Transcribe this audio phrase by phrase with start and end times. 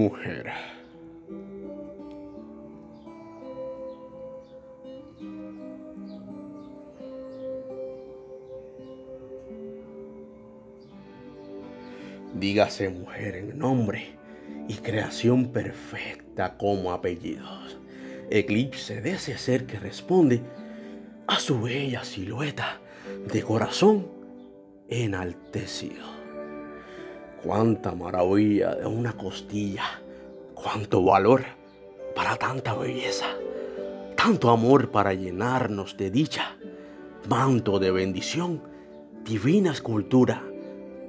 [0.00, 0.50] mujer.
[12.32, 14.16] Dígase mujer en nombre
[14.68, 17.78] y creación perfecta como apellidos.
[18.30, 20.40] Eclipse de ese ser que responde
[21.26, 22.80] a su bella silueta
[23.30, 24.08] de corazón
[24.88, 26.19] enaltecido.
[27.42, 30.02] Cuánta maravilla de una costilla,
[30.54, 31.42] cuánto valor
[32.14, 33.26] para tanta belleza,
[34.14, 36.56] tanto amor para llenarnos de dicha,
[37.28, 38.62] manto de bendición,
[39.24, 40.42] divina escultura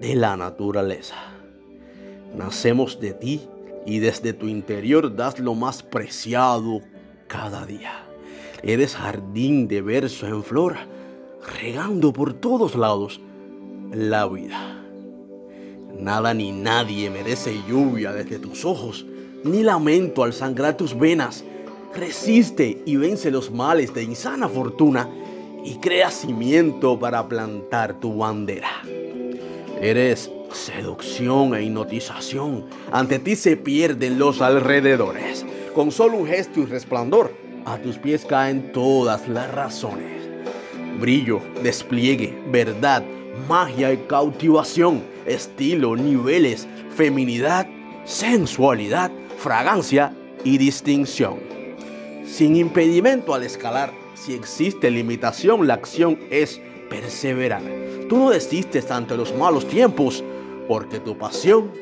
[0.00, 1.16] de la naturaleza.
[2.36, 3.48] Nacemos de ti
[3.84, 6.80] y desde tu interior das lo más preciado
[7.26, 8.04] cada día.
[8.62, 10.76] Eres jardín de verso en flor,
[11.60, 13.20] regando por todos lados
[13.92, 14.79] la vida.
[16.00, 19.04] Nada ni nadie merece lluvia desde tus ojos,
[19.44, 21.44] ni lamento al sangrar tus venas.
[21.94, 25.10] Resiste y vence los males de insana fortuna
[25.62, 28.70] y crea cimiento para plantar tu bandera.
[29.80, 32.64] Eres seducción e hipnotización.
[32.92, 35.44] Ante ti se pierden los alrededores.
[35.74, 37.34] Con solo un gesto y resplandor,
[37.66, 40.22] a tus pies caen todas las razones.
[40.98, 43.04] Brillo, despliegue, verdad,
[43.48, 47.66] magia y cautivación, estilo, niveles, feminidad,
[48.04, 50.12] sensualidad, fragancia
[50.44, 51.38] y distinción.
[52.24, 57.62] Sin impedimento al escalar, si existe limitación, la acción es perseverar.
[58.08, 60.22] Tú no desistes ante los malos tiempos,
[60.68, 61.72] porque tu pasión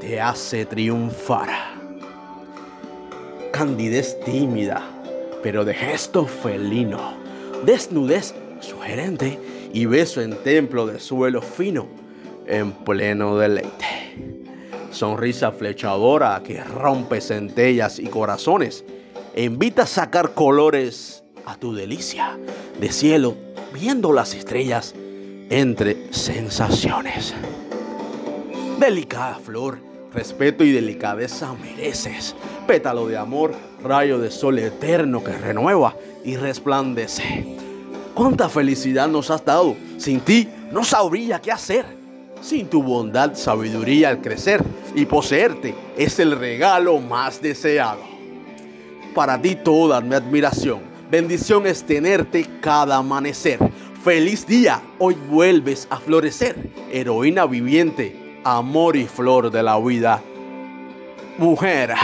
[0.00, 1.48] te hace triunfar.
[3.52, 4.82] Candidez tímida,
[5.42, 7.14] pero de gesto felino.
[7.64, 9.38] Desnudez sugerente
[9.72, 11.88] y beso en templo de suelo fino,
[12.48, 13.86] en pleno deleite.
[14.90, 18.84] Sonrisa flechadora que rompe centellas y corazones,
[19.34, 22.38] e invita a sacar colores a tu delicia
[22.80, 23.36] de cielo,
[23.72, 24.94] viendo las estrellas
[25.50, 27.34] entre sensaciones.
[28.78, 29.78] Delicada flor,
[30.12, 32.34] respeto y delicadeza mereces.
[32.66, 35.94] Pétalo de amor, rayo de sol eterno que renueva
[36.24, 37.56] y resplandece.
[38.14, 39.76] Cuánta felicidad nos has dado.
[39.96, 41.86] Sin ti no sabría qué hacer.
[42.40, 44.62] Sin tu bondad, sabiduría al crecer
[44.94, 48.00] y poseerte es el regalo más deseado.
[49.14, 50.80] Para ti toda mi admiración.
[51.10, 53.58] Bendición es tenerte cada amanecer.
[54.04, 56.70] Feliz día, hoy vuelves a florecer.
[56.92, 60.22] Heroína viviente, amor y flor de la vida.
[61.38, 61.94] Mujer.